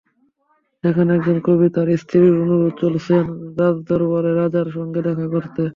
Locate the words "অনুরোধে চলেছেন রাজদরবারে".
2.35-4.31